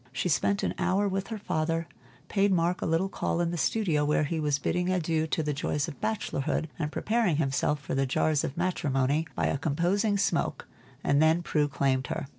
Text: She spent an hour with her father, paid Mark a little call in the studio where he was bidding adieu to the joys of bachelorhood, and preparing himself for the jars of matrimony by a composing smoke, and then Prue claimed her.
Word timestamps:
She 0.11 0.29
spent 0.29 0.63
an 0.63 0.73
hour 0.79 1.07
with 1.07 1.27
her 1.27 1.37
father, 1.37 1.87
paid 2.27 2.51
Mark 2.51 2.81
a 2.81 2.87
little 2.87 3.07
call 3.07 3.39
in 3.39 3.51
the 3.51 3.55
studio 3.55 4.03
where 4.03 4.23
he 4.23 4.39
was 4.39 4.57
bidding 4.57 4.89
adieu 4.89 5.27
to 5.27 5.43
the 5.43 5.53
joys 5.53 5.87
of 5.87 6.01
bachelorhood, 6.01 6.69
and 6.79 6.91
preparing 6.91 7.35
himself 7.35 7.79
for 7.79 7.93
the 7.93 8.07
jars 8.07 8.43
of 8.43 8.57
matrimony 8.57 9.27
by 9.35 9.45
a 9.45 9.59
composing 9.59 10.17
smoke, 10.17 10.67
and 11.03 11.21
then 11.21 11.43
Prue 11.43 11.67
claimed 11.67 12.07
her. 12.07 12.25